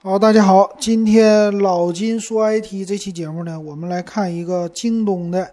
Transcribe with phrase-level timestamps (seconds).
[0.00, 5.52] 好，大家好，今天老金说 IT 这期节目呢，我们来看一个京东的，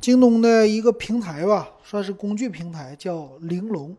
[0.00, 3.96] 京东的一个平台吧，算是工具平台，叫玲珑。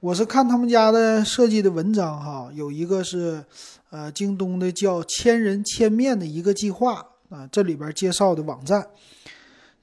[0.00, 3.44] 我是看他们家的设计的文章哈，有一个是
[3.90, 8.84] 呃京东的叫千人千面的一个计划啊，这里边介绍的网站。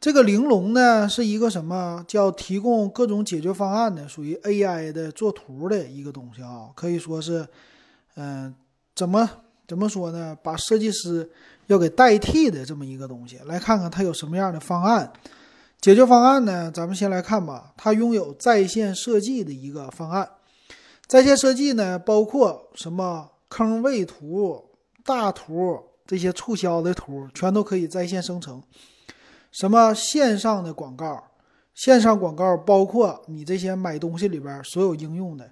[0.01, 7.47] 这个玲珑呢是一个什么叫提供各种解决方案的，属于 AI 的做图的一个东西啊，可以说是
[8.15, 8.53] 嗯。
[9.01, 9.27] 怎么
[9.67, 10.37] 怎么说呢？
[10.43, 11.27] 把设计师
[11.65, 15.11] 要给代替的这么一个东西，来看看它有什么样的方案
[15.79, 16.69] 解决方案呢？
[16.71, 17.73] 咱们先来看吧。
[17.75, 20.29] 它拥有在线设计的一个方案。
[21.07, 24.63] 在线设计呢，包括什么坑位图、
[25.03, 28.61] 大图这些促销的图，全都可以在线生成。
[29.51, 31.23] 什么线上的广告，
[31.73, 35.49] 线上广告包括你这些买东西里边所有应用的。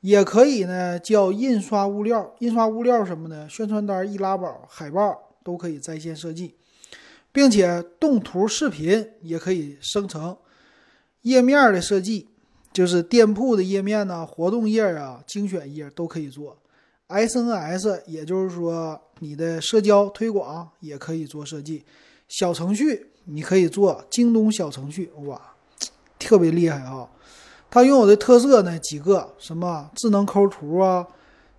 [0.00, 2.34] 也可以呢，叫印刷物料。
[2.38, 3.48] 印刷物料什么呢？
[3.48, 6.54] 宣传单、易拉宝、海报都可以在线设计，
[7.32, 10.36] 并且动图、视频也可以生成。
[11.22, 12.28] 页面的设计，
[12.72, 16.56] 就是店铺的页面呢，活动页啊、精选页都可以做。
[17.08, 21.84] SNS，也就是说你的社交推广也可以做设计。
[22.28, 25.40] 小程序你可以做京东小程序，哇，
[26.18, 27.08] 特别厉害啊！
[27.70, 31.06] 它拥有的特色呢，几个什么智能抠图啊，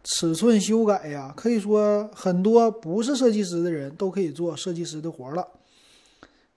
[0.04, 5.48] 尺寸修改呀，可以说很多不是设计师的人都可以做设计师的活了。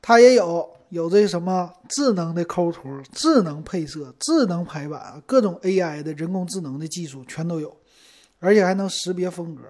[0.00, 7.77] 它也有有这什么智能的抠图、智能配色、智能排版，各种 AI 的人工智能的技术全都有，
[8.41, 9.64] 而且还能识别风格。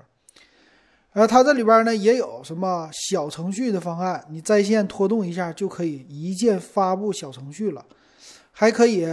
[1.10, 7.84] 而它这里边呢也有什么小程序的方案，你在线拖动一下就可以一键发布小程序了，
[8.52, 9.06] 还可以。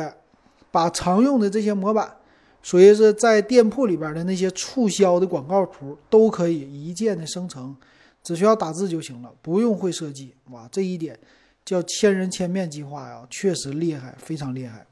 [0.72, 2.16] 把常用的这些模板，
[2.62, 7.76] 属于是在店铺里边的那些促销的广告图，都可以一键的生成，
[8.22, 10.34] 只需要打字就行了，不用会设计。
[10.52, 11.17] 哇，这一点
[11.66, 14.86] 叫千人千面计划呀，确实厉害，非常厉害。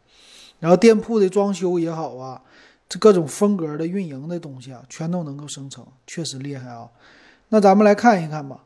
[0.59, 2.41] 然后店铺的装修也好啊，
[2.89, 6.89] 这各种风格的运营的东西啊，全都能够生成，确实厉害啊。
[7.49, 8.63] 那咱们来看一看吧，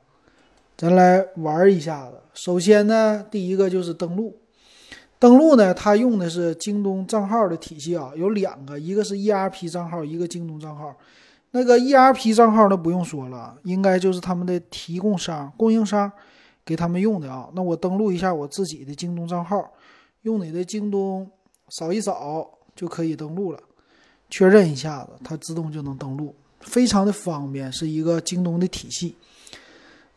[0.77, 2.17] 咱来玩一下子。
[2.33, 4.37] 首先呢，第一个就是登录。
[5.21, 10.91] 登录呢，它用的是京东账号的体系啊，有两个，一个是 ERP 账号，一个京东账号。
[11.51, 16.11] 那个 ERP 账号呢，不用说了，应该就是他们的提供商、供应商
[16.65, 17.47] 给他们用的啊。
[17.53, 19.71] 那我登录一下我自己的京东账号，
[20.23, 21.29] 用你的京东
[21.69, 23.59] 扫一扫就可以登录了，
[24.27, 29.15] 确认一下子，它自动就能登录，非常的方便，是一个京东的体系。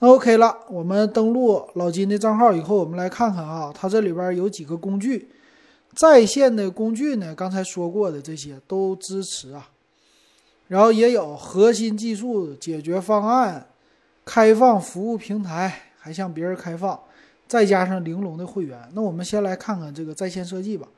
[0.01, 5.29] 那 OK 了，我们登录老金的账号以后，我们来看看啊，它这里边有几个工具，
[5.95, 9.71] 在线的工具呢，刚才说过的这些都支持啊，
[10.69, 13.67] 然后也有核心技术解决方案、
[14.25, 16.99] 开放服务平台，还向别人开放，
[17.47, 18.79] 再加上玲珑的会员。
[18.95, 20.89] 那我们先来看看这个在线设计吧。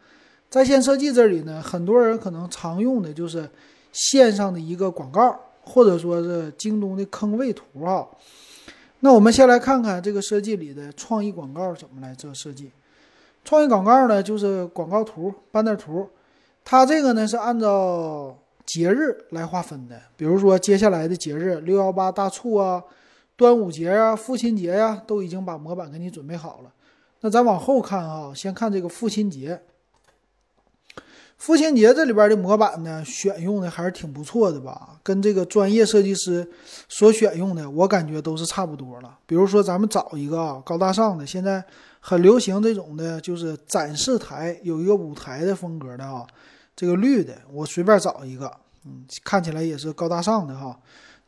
[0.48, 3.48] 在线设计这里呢，很多人可能常用的就是
[3.92, 8.06] 线上的一个广告，或者说是京东的坑位图啊。
[9.06, 12.72] 那我们先来看看这个设计里的创意广告怎么来做设计。
[13.44, 16.08] 创意广告呢，就是广告图、banner 图，
[16.64, 19.96] 它这个呢是按照节日来划分的。
[20.16, 22.82] 比如说接下来的节日，六幺八大促啊，
[23.36, 26.72] 端午节啊，父亲节呀，都已经把模板给你准备好了。
[27.20, 29.62] 那咱往后看啊，先看这个父亲节。
[31.36, 34.98] 父亲节这里边的模板呢，选用的还是挺不错的吧？
[35.02, 36.48] 跟这个专业设计师
[36.88, 39.18] 所选用的，我感觉都是差不多了。
[39.26, 41.62] 比如说，咱们找一个啊高大上的，现在
[42.00, 46.26] 很流行这种的，就是展示台有一个舞台的风格的啊，
[46.74, 48.50] 这个绿的，我随便找一个，
[48.86, 50.76] 嗯，看起来也是高大上的哈，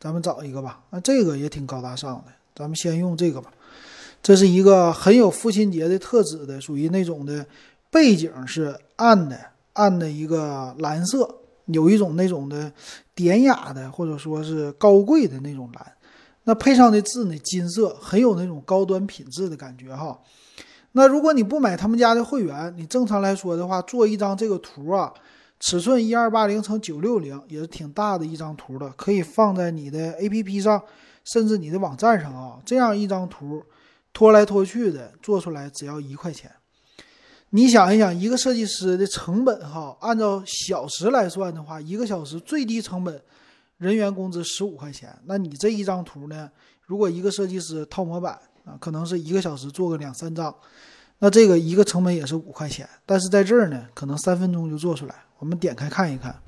[0.01, 0.81] 咱们找一个吧。
[0.89, 3.53] 那这个也挺高大上的，咱们先用这个吧。
[4.23, 7.45] 这是一个很有父亲节的特质的，属于那种的
[7.91, 9.39] 背景是暗的。
[9.79, 12.73] 暗的一个蓝色，有一种那种的
[13.15, 15.93] 典雅的，或者说是高贵的那种蓝。
[16.43, 20.19] 那配上的字呢，金色，很有那种高端品质的感觉哈。
[20.93, 25.13] 那如果你不买他们家的会员，你正常来说的话，做一张这个图啊，
[25.61, 30.83] 尺寸一二八零乘九六零，也是挺大的一张图的，可以放在你的 APP 上，
[31.25, 32.59] 甚至你的网站上啊。
[32.65, 33.63] 这样一张图，
[34.13, 36.51] 拖来拖去的，做出来只要一块钱。
[37.51, 43.23] 你想一想，一个设计师的成本哈，按照小时来算的话，一个小时最低成本，
[43.79, 45.17] 人员工资十五块钱。
[45.25, 46.51] 那你这一张图呢？
[46.85, 50.55] 如果一个设计师套模板啊，可能是一个小时做个两三张，
[51.21, 52.87] 那这个一个成本也是五块钱。
[53.07, 55.15] 但是在这儿呢，可能三分钟就做出来。
[55.39, 56.39] 我们点开看一看，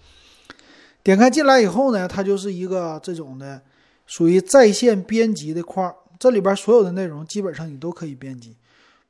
[1.02, 3.62] 点开进来以后呢，它就是一个这种的，
[4.06, 5.94] 属于在线编辑的框。
[6.18, 8.54] 这里边所有的内容基本上你都可以编辑。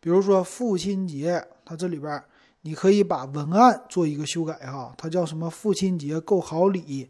[0.01, 2.21] 比如说父亲节，它这里边
[2.63, 5.49] 你可以把文案做一个修改哈，它叫什么？
[5.49, 7.09] 父亲节购好礼，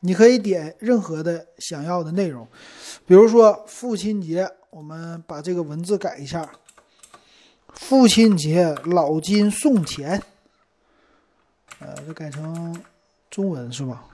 [0.00, 2.44] 你可以点任何的想要的内容。
[3.06, 6.50] 比如说父亲节，我们把这个文字改一下。
[7.74, 10.20] 父亲节老金送钱，
[11.78, 12.76] 呃，这改成
[13.30, 14.04] 中文是吧？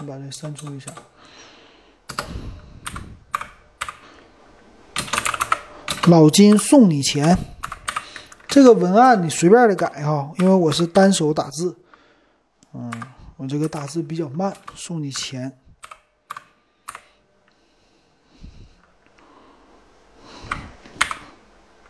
[0.00, 0.90] 你把这删除一下。
[6.08, 7.36] 老金送你钱，
[8.48, 11.76] 这个文案你随便的改哈，因为我是单手打字，
[12.72, 12.90] 嗯，
[13.36, 14.52] 我这个打字比较慢。
[14.74, 15.52] 送你钱。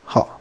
[0.05, 0.41] 好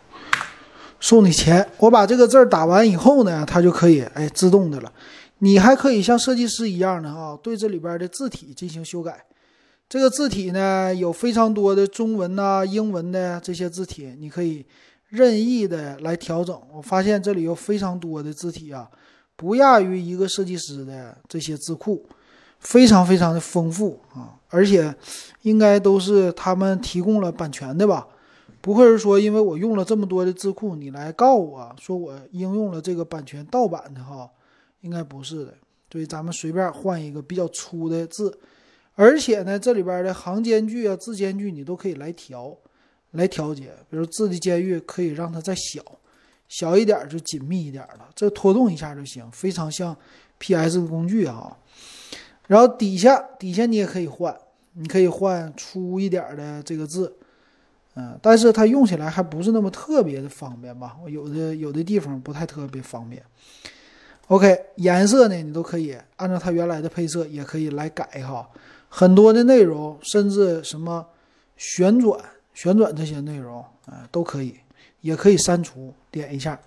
[0.99, 4.91] 送你钱，我把这个字儿打完以后呢，它就可以哎自动的了。
[5.39, 9.25] 你还可以像设计师一样的啊，对这里边的字体进行修改。
[9.87, 14.65] 这个字体呢有非常多的中文呐、英文的这些字体，你可以
[15.09, 16.59] 任意的来调整。
[16.73, 18.89] 我发现这里有非常多的字体啊，
[19.35, 22.05] 不亚于一个设计师的这些字库，
[22.59, 24.93] 非常非常的丰富啊，而且
[25.41, 28.07] 应该都是他们提供了版权的吧。
[28.61, 34.29] 不会是说，因为我用了这么多的字库，你来告我说我应用了这个版权盗版的哈？
[34.81, 35.53] 应该不是的。
[35.91, 38.37] 所以咱们随便换一个比较粗的字，
[38.95, 42.53] 而且呢，这里边的行间距啊、字间距你都可以来调，
[43.15, 43.73] 来调节。
[43.89, 45.81] 比如字的间距可以让它再小，
[46.47, 49.95] 小一点就紧密一点了，这拖动一下就行，非常像
[50.37, 51.57] PS 的工具啊。
[52.47, 54.35] 然后底下底下你也可以换，
[54.73, 57.15] 你可以换粗一点的这个字。
[57.95, 60.97] 嗯，但是它用起来还不是那么特别的方便吧？
[61.01, 63.23] 我有的有的地方不太特别方便。
[64.27, 68.49] OK，颜色呢，你都可以按照它原来的配色，也可以来改哈。
[68.89, 71.07] 很多的内容，甚至什么
[71.57, 72.19] 旋转、
[72.55, 74.55] 旋转这些内容啊，都可以，
[75.01, 75.93] 也可以删除。
[76.09, 76.59] 点一下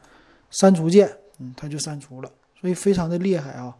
[0.50, 2.30] 删除键，嗯，它就删除了，
[2.60, 3.76] 所以非常的厉害啊。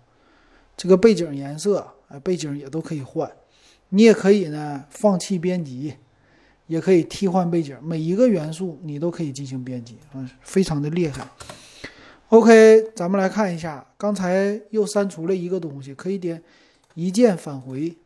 [0.77, 3.31] 这个背景颜色，哎，背景也都可以换。
[3.91, 5.95] 你也可以呢，放弃编辑。
[6.67, 11.27] 也可以替换背景，每一个元素你都可以进行编辑，啊，非常的厉害。
[12.29, 16.43] OK，咱们来看一下，刚才又删除了一个东西，可以点
[16.93, 17.97] 一键返回，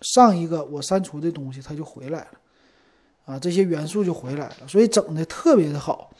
[0.00, 2.28] 上一个我删除的东西它就回来了，
[3.26, 6.10] 啊，这些元素就回来了，所以整的特别的好。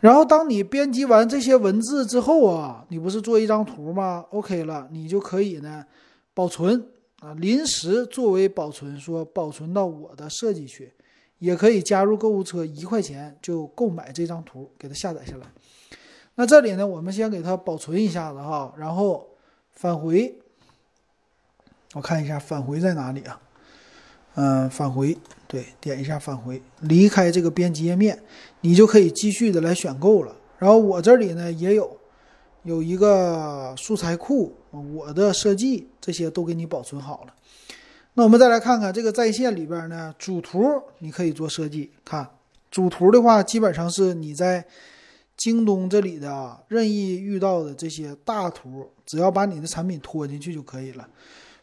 [0.00, 5.84] 然后当你编辑完这些文字之后啊，你不是做一张图吗？OK 了，你就可以呢
[6.32, 6.88] 保存
[7.20, 10.90] 啊，临时作为保存，说保存到我的设计区。
[11.38, 15.46] 也可以加入购物车，一块钱就购买这张图，给它下载下来。
[16.36, 19.28] 那这里呢，我们先给它保存一下子哈，然后
[19.72, 20.38] 返回。
[21.94, 23.40] 我看一下返回在哪里啊？
[24.36, 25.18] 嗯，返回，
[25.52, 28.18] 对，点一下返回，离开这个编辑页面，
[28.62, 30.34] 你就可以继续的来选购了。
[30.58, 31.94] 然后我这里呢也有
[32.62, 37.34] 有一个素材库，我的设计这些都给你保存好了。
[38.14, 40.64] 那我们再来看看这个在线里边呢，主图
[41.00, 41.90] 你可以做设计。
[42.02, 42.26] 看
[42.70, 44.64] 主图的话，基本上是你在
[45.36, 51.06] 京东这里的任意遇到的这些大图，只要把你的产品拖进去就可以了。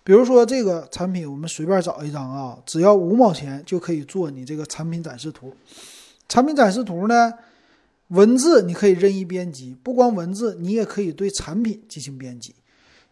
[0.10, 5.56] 比如说这个产品，我们随便找一张啊，只要五毛钱就可以做你这个产品展示图。
[6.28, 7.32] 产品展示图呢，
[8.08, 12.56] 文字你可以任意编辑，不光文字，你也可以对产品进行编辑。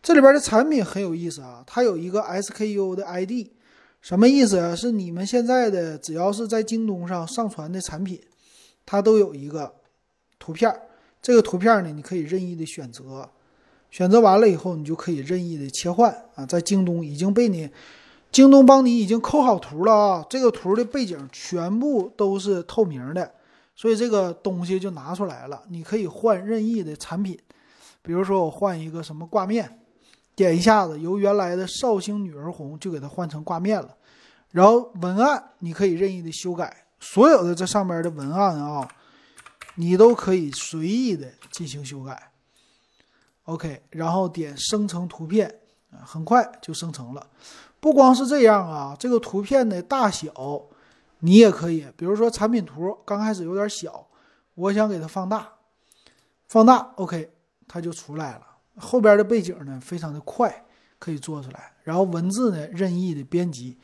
[0.02, 3.46] 这里边的产品很有意思啊，它有一个 SKU 的 ID，
[4.02, 4.76] 什么意思啊？
[4.76, 8.20] 是你们现在的只要是在京东上上传的产品，
[8.88, 9.72] 它都有一个
[10.40, 10.76] 图片。
[11.22, 13.30] 这个图片呢，你可以任意的选择，
[13.90, 16.46] 选择完了以后，你就可以任意的切换啊。
[16.46, 17.70] 在京东已经被你，
[18.32, 20.26] 京东帮你已经抠好图了啊。
[20.30, 23.32] 这个图的背景全部都是透明的，
[23.76, 25.64] 所以这个东西就拿出来了。
[25.70, 27.40] 你可以换任意的产品，
[28.02, 29.80] 比如说我换一个什么挂面。
[30.36, 33.96] 点一下子，由原来的绍兴女儿红就给它换成挂面了。
[34.52, 38.88] 然后文案你可以任意的修改，所有的这上面的文案啊，
[39.76, 42.32] 你都可以随意的进行修改。
[43.48, 45.54] OK，然后点生成图片，
[46.04, 47.26] 很快就生成了。
[47.80, 50.32] 不光是这样啊，这个图片的大小
[51.20, 54.06] 你也可以，比如说产品图刚开始有点小，
[54.56, 55.48] 我想给它放大，
[56.48, 57.32] 放大 OK，
[57.68, 58.42] 它就出来了。
[58.76, 60.66] 后边的背景呢，非常的快，
[61.00, 61.72] 可以做出来。
[61.84, 63.78] 然后文字呢，任意的编辑，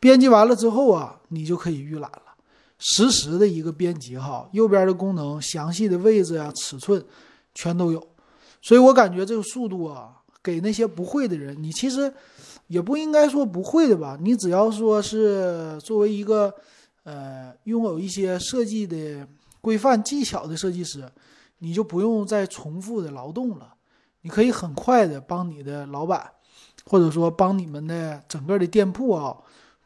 [0.00, 2.22] 编辑完了之后啊，你就可以预览了，
[2.78, 4.48] 实时的一个编辑哈。
[4.52, 7.04] 右边的功能，详细的位置啊、尺寸，
[7.54, 8.04] 全都有。
[8.62, 12.12] 所以我感觉这个速度啊，给那些不会的人，你其实
[12.66, 16.54] 也不应该说不会的吧，你只要说是作为一个
[17.04, 19.26] 呃拥有一些设计的
[19.60, 21.10] 规范技巧的设计师，
[21.58, 23.74] 你就不用再重复的劳动了，
[24.22, 26.30] 你可以很快的帮你的老板，
[26.84, 29.36] 或者说帮你们的整个的店铺啊，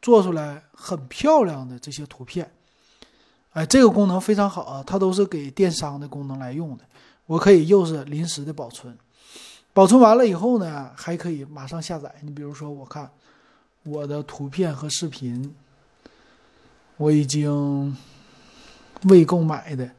[0.03, 2.53] 做出来很漂亮的这些图片。
[3.51, 6.85] 哎，这个功能非常好啊，它都是给电商的功能来用的。
[7.27, 8.97] 我可以又是临时的保存，
[9.73, 12.15] 保存完了以后呢，还可以马上下载。
[12.23, 13.11] 你比如说，我看
[13.85, 15.55] 我的图片和视频，
[16.97, 17.97] 我已经
[19.05, 19.91] 未购买的，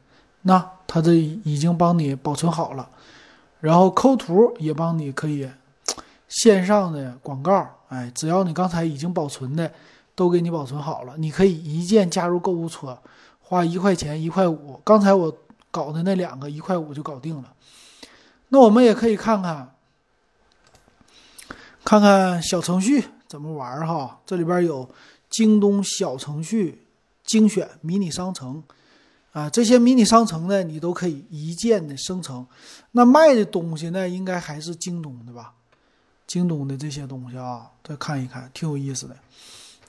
[0.42, 2.88] 那它这已经帮你保存好了，
[3.60, 5.48] 然后抠图也帮你可以
[6.28, 9.72] 线上的广告，哎，只要你刚才已经保存的
[10.14, 12.98] 都给你保存好了，你可以一键加入购物车。
[13.48, 15.32] 花一块钱一块五，刚才我
[15.76, 17.52] 搞的那两个一块五就搞定了。
[18.48, 19.74] 那我们也可以看看，
[21.84, 24.18] 看看小程序怎么玩哈。
[24.24, 24.88] 这里边有
[25.28, 26.86] 京东小程序
[27.26, 28.62] 精选迷你商城
[29.32, 32.46] 啊，这些迷你商城呢，你都可以一键的生成。
[32.92, 35.52] 那卖的东西呢，应该还是京东的吧？
[36.26, 39.14] 京东的这些东西啊，再看一看，挺有意思的。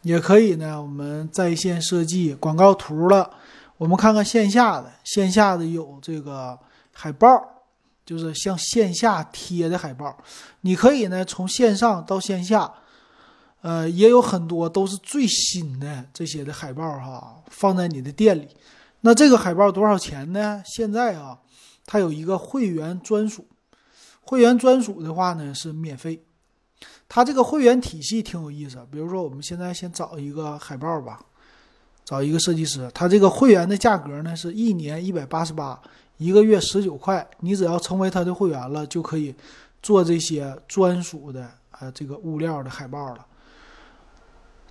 [0.01, 3.32] 也可以呢，我们在线设计广告图了。
[3.77, 6.57] 我们看看线下的，线下的有这个
[6.91, 7.39] 海报，
[8.05, 10.17] 就是向线下贴的海报。
[10.62, 12.72] 你可以呢从线上到线下，
[13.62, 18.48] 呃，也有很多都是最新的这些的海报哈，放在你的店里。
[19.01, 20.63] 那这个海报多少钱呢？
[20.65, 21.38] 现在啊，
[21.86, 23.48] 它有一个会员专属，
[24.22, 26.24] 会员专属的话呢是免费。
[27.07, 31.22] 它这个会员体系挺有意思，比如说我们现在先找一个海报吧。
[32.08, 35.78] 找一个设计师，他这个会员的价格呢是一年一百八十八，
[36.16, 37.28] 一个月十九块。
[37.42, 39.36] 你只要成为他的会员了，就可以
[39.82, 43.26] 做这些专属的啊这个物料的海报了。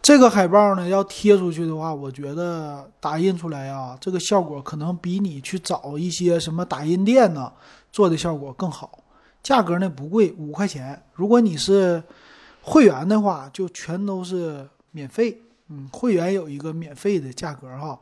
[0.01, 7.53] 这个海报呢要贴出去的话，我觉得打印出来啊，这个效果可能比你去找一些什么打印店呢
[7.93, 8.99] 做的效果更好。
[9.43, 11.03] 价格呢不贵，五块钱。
[11.13, 12.03] 如果你是
[12.63, 15.43] 会员的话，就全都是免费。
[15.69, 17.99] 嗯，会员有一个免费的价格哈，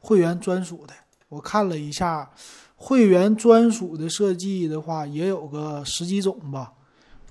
[0.00, 0.92] 会员专属的，
[1.28, 2.30] 我看了一下，
[2.76, 6.72] 会员专属的设计的话也有个十几种吧。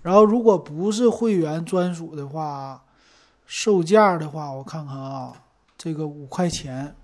[0.01, 2.84] 然后如果不是会员专属的话，
[3.46, 5.34] 售价的话，我看看啊，
[5.77, 6.96] 这个五块钱，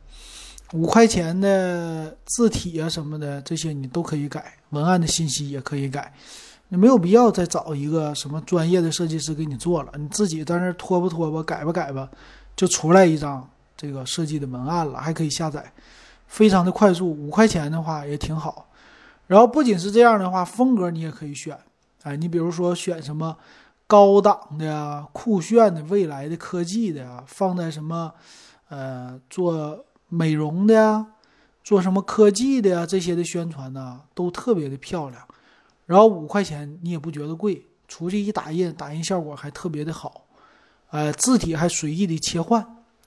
[0.73, 6.11] 五块钱的字体啊什么的这些你都可以改，文案的信息也可以改，
[6.69, 12.09] 你没有必要再找一个什么专业的设计师给你做了，你自己在那拖吧拖吧，改吧改吧。
[12.61, 15.73] 就出来一张这个设计的文案了，还可以下载，
[16.27, 17.09] 非常的快速。
[17.09, 18.67] 五块钱的话也挺好。
[19.25, 21.57] 然后不仅是这样的话，风格你也可以选。
[22.03, 23.35] 哎，你比如说选什么
[23.87, 28.13] 高档的呀、酷炫的、未来的科技的呀，放在什么
[28.69, 31.03] 呃做美容的呀、
[31.63, 35.19] 做什么科技的呀这些的宣传呢，都特别的漂亮。
[35.87, 40.25] 然后五块钱你也不觉得贵，出去一打印，打印效果还特别的好。
[40.91, 42.61] 呃，字体还随意的切换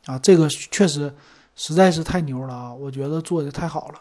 [0.06, 1.14] 啊，这个确实
[1.54, 2.74] 实在是太牛了啊！
[2.74, 4.00] 我觉得做的太好了。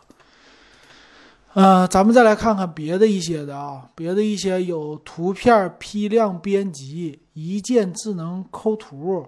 [1.54, 9.28] 呃，咱们再来看看别的一些的啊，别的一些有图片批量编辑、一键智能抠图、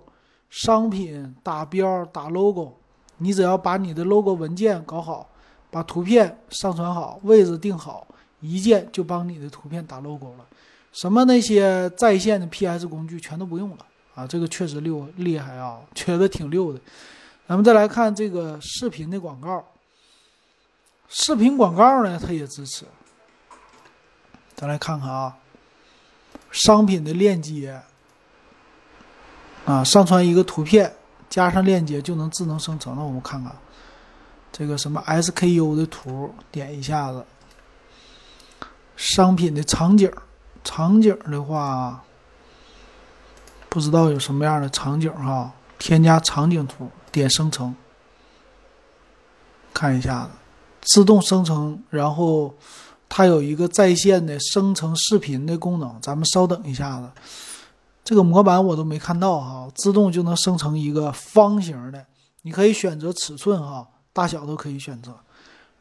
[0.50, 2.74] 商品打标打 logo，
[3.18, 5.30] 你只要把你的 logo 文件搞好，
[5.70, 8.08] 把图片上传好，位置定好，
[8.40, 10.46] 一键就帮你的图片打 logo 了。
[10.92, 13.86] 什么那些在线的 PS 工具全都不用了。
[14.16, 16.80] 啊，这个确实溜厉害啊，觉得挺溜的。
[17.48, 19.64] 咱们再来看这个视频的广告，
[21.10, 22.86] 视频广告呢，它也支持。
[24.56, 25.36] 咱来看看啊，
[26.50, 27.82] 商品的链接
[29.66, 30.96] 啊，上传一个图片，
[31.30, 32.96] 加上链接就能智能生成。
[32.96, 33.54] 那我们看看
[34.52, 37.26] 这个什么 SKU 的图，点一下子，
[38.96, 40.10] 商品的场景，
[40.64, 42.02] 场景的话。
[43.76, 45.52] 不知道有什么样的场景哈？
[45.78, 47.76] 添加场景图，点生成，
[49.74, 50.30] 看一下子，
[50.80, 51.78] 自动生成。
[51.90, 52.56] 然后
[53.10, 57.10] 它有一个在线的生成视频的功能，咱们稍等一下子。
[58.06, 62.06] 这个模板我都没看到哈，自动就能生成一个方形的，
[62.44, 65.14] 你可以选择尺寸哈，大小都可以选择，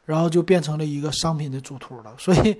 [0.03, 2.13] 然后就变成了一个商品的主图了。
[2.17, 2.59] 所以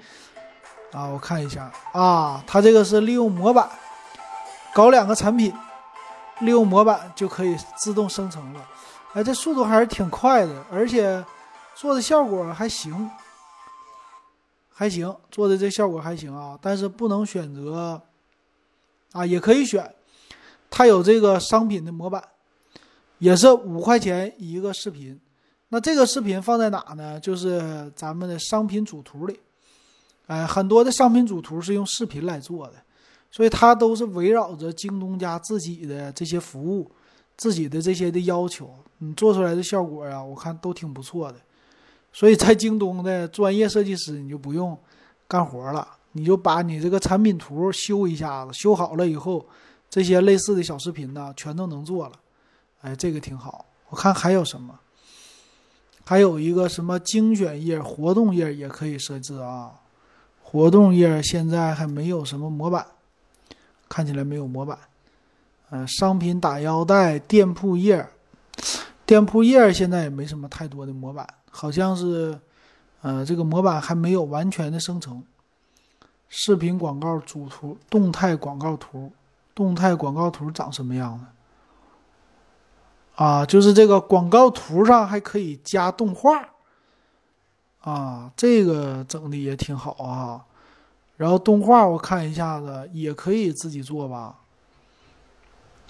[0.94, 3.70] 啊，我看一下啊，它这个是利用模板。
[4.75, 5.53] 搞两个产品，
[6.41, 8.70] 利用模板就可以自动生成了。
[9.13, 11.24] 哎，这速度还是挺快的，而且
[11.75, 13.10] 做的效果还行，
[14.70, 16.60] 还行，做的这效果还行啊。
[16.62, 18.01] 但是不能选择
[19.13, 19.96] 啊，也可以选。
[20.70, 22.22] 它有这个商品的模板，
[23.20, 25.17] 也是五块钱一个视频。
[25.70, 27.17] 那这个视频放在哪呢？
[27.17, 29.39] 就是咱们的商品主图里。
[30.27, 32.74] 哎，很多的商品主图是用视频来做的，
[33.36, 36.89] 所以它都是围绕着京东家自己的这些服务、
[37.36, 41.38] 自己的这些的要求，你做出来的效果呀，我看都挺不错的。
[42.13, 44.77] 所以在京东的专业设计师，你就不用
[45.27, 49.46] 干活了，你就把你这个产品图修一下子，修好了以后，
[49.89, 52.13] 这些类似的小视频呢，全都能做了。
[52.84, 53.65] 哎，这个挺好。
[53.89, 54.80] 我看还有什么？
[56.06, 59.74] 还有一个什么精选页、活动页也可以设置啊。
[60.42, 62.86] 活动页现在还没有什么模板，
[63.88, 64.77] 看起来没有模板。
[65.72, 68.08] 嗯，商品打腰带、店铺页，
[69.06, 72.39] 店铺页现在也没什么太多的模板，好像是，
[73.01, 75.24] 呃，这个模板还没有完全的生成。
[76.30, 79.12] 视频广告主图、动态广告图、
[79.54, 83.24] 动态广告图长什么样的？
[83.24, 86.50] 啊，就是这个广告图上还可以加动画，
[87.82, 90.46] 啊，这个整的也挺好啊。
[91.17, 94.36] 然后动画我看一下子也可以自己做吧，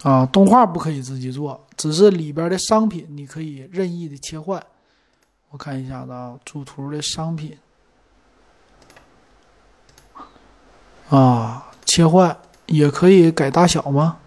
[0.04, 4.64] 啊，动画不可以自己做，只是里边的商品你可以任意的切换。
[5.50, 7.58] 我看一下子啊，主图的商品，
[11.10, 14.18] 啊，切换也可以改大小吗？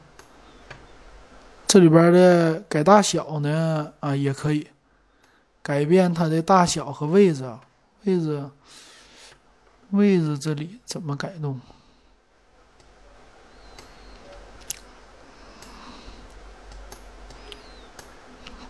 [1.67, 4.67] 这里边的改大小呢，啊，也可以
[5.63, 7.45] 改变它的大小和位置，
[8.05, 8.43] 位置，
[9.91, 11.61] 位置这里怎么改动？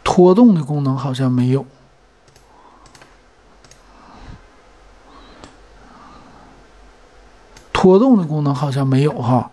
[0.04, 1.64] 拖动的功能好像没有，
[7.72, 9.50] 拖动的功能好像没有哈，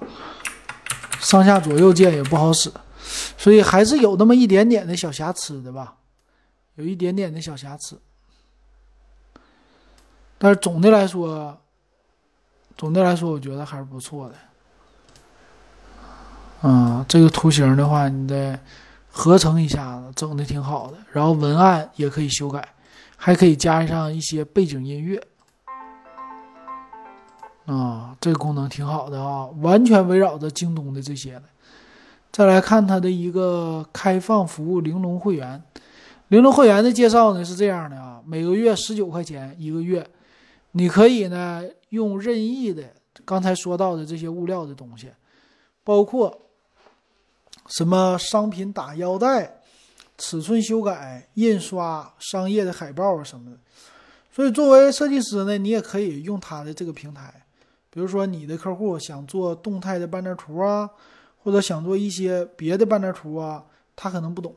[1.20, 2.72] 上下左右键也不好使。
[3.38, 5.98] 所以还是有那么一点点的小瑕疵的吧，
[6.76, 8.02] 有一点点的小瑕疵，
[10.38, 11.58] 但是总的来说，
[12.78, 14.36] 总的来说，我觉得还是不错的。
[16.64, 18.60] 嗯，这个图形的话，你得
[19.10, 20.98] 合成一下子，整的挺好的。
[21.12, 22.68] 然后文案也可以修改，
[23.16, 25.22] 还可以加上一些背景音乐。
[27.66, 31.44] 啊，这个功能挺好的啊，完全围绕着京东的这些的。
[32.32, 35.64] 再来看它的一个开放服务玲珑会员，
[36.28, 40.06] 玲珑会员的介绍呢是这样的啊，每个月十九块钱一个月，
[40.78, 42.84] 你可以呢用任意的
[43.24, 45.10] 刚才说到的这些物料的东西，
[45.84, 46.42] 包括
[47.68, 49.62] 什么商品打腰带、
[50.18, 53.58] 尺寸修改、印刷、商业的海报啊什么的。
[54.32, 57.46] 所以作为设计师呢，你也可以用它的这个平台，
[57.90, 60.90] 比如说你的客户想做动态的 banner 图啊。
[61.46, 63.64] 或者想做一些别的 banner 图啊，
[63.96, 64.56] 他可能不懂，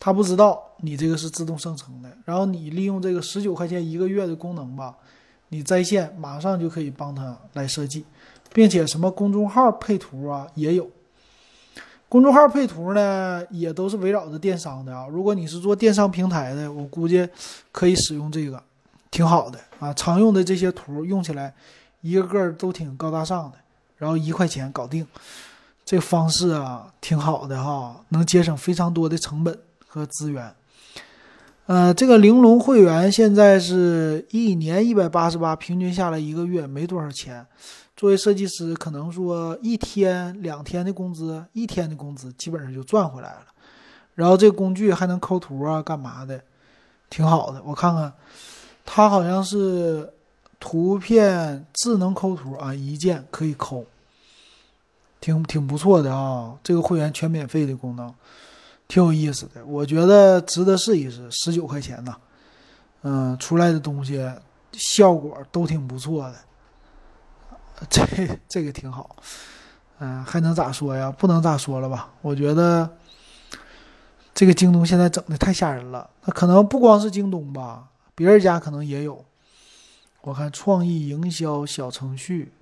[0.00, 2.10] 他不知道你这个是自动生成的。
[2.24, 4.98] 然后你利用这个十九块钱一个月的功能吧，
[5.52, 8.06] 你在线马上就可以帮他来设计，
[8.54, 10.90] 并且什么公众号配图啊也有。
[12.08, 15.06] 公众号配图呢，也都是围绕着电商的啊。
[15.10, 17.28] 如果你是做电商平台的，我估计
[17.70, 18.62] 可以使用这个，
[19.10, 19.92] 挺好的啊。
[19.92, 21.52] 常用的这些图用起来，
[22.00, 23.58] 一个个都挺高大上的，
[23.98, 25.06] 然后一块钱搞定。
[25.84, 30.54] 这方式啊，挺好的哈，能节省非常多的成本和资源。
[31.66, 37.46] 呃，这个玲珑会员现在是一年一百八十八，平均下来一个月没多少钱。
[37.96, 43.46] 作为设计师，可能说一天两天的工资，一天的工资基本上就赚回来了。
[44.16, 46.42] 然后这工具还能抠图啊，干嘛的，
[47.08, 47.62] 挺好的。
[47.64, 48.12] 我看看，
[48.84, 50.12] 它好像是
[50.58, 53.84] 图片智能抠图啊，一键可以抠。
[55.20, 58.12] 挺挺不错的啊，这个会员全免费的功能，
[58.92, 61.26] 挺有意思的，我觉得值得试一试。
[61.30, 62.14] 十九块钱呢，
[63.00, 64.22] 嗯，出来的东西
[64.72, 66.36] 效果都挺不错的，
[67.88, 69.16] 这这个挺好，
[69.98, 71.10] 嗯，还能咋说呀？
[71.10, 72.12] 不能咋说了吧？
[72.20, 72.86] 我觉得
[74.34, 79.24] 这个京东现在整的太吓人了，那可能不光是京东吧，别人家可能也有。
[80.20, 82.52] 我看创意营销小程序。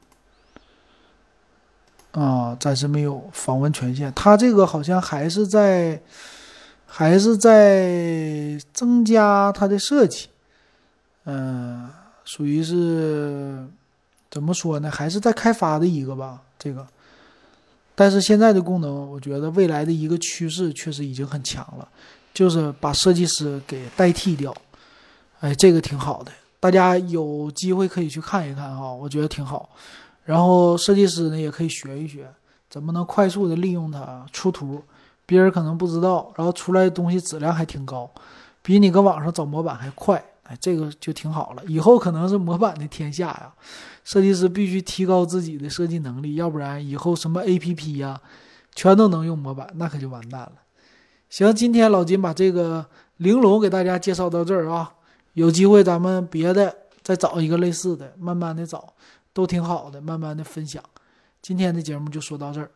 [2.12, 4.12] 啊，暂时没有访问权限。
[4.14, 6.00] 它这个好像还是在，
[6.86, 10.28] 还是在增加它的设计。
[11.24, 11.88] 嗯，
[12.24, 13.64] 属于是
[14.30, 14.90] 怎么说呢？
[14.90, 16.40] 还是在开发的一个吧。
[16.58, 16.86] 这个，
[17.94, 21.88] 但是现在的功能，我觉得未来的一个趋势确实已经很强了，
[22.34, 24.54] 就是把设计师给代替掉。
[25.40, 29.70] 哎，这个挺好的，大家有机会可以去看一看哈，我觉得挺好。
[30.24, 32.28] 然后设计师呢也可以学一学，
[32.68, 34.82] 怎么能快速的利用它出图，
[35.26, 38.10] 别人可能不知道，然后出来的东西质量还挺高，
[38.62, 41.62] 比你搁网上找模板还快，哎，这个就挺好了。
[41.66, 43.52] 以后可能是模板的天下呀，
[44.04, 48.20] 设计师必须提高自己的设计能力，要不然以后什么 APP 呀，
[48.74, 50.52] 全都能用模板，那可就完蛋了。
[51.28, 52.84] 行，今天老金把这个
[53.16, 54.92] 玲珑给大家介绍到这儿啊，
[55.34, 58.92] 有机会咱们别的再找一个类似的，慢慢的找，
[59.32, 60.82] 都挺好的，慢慢的分享。
[61.40, 62.70] 今天的节目就说到这儿。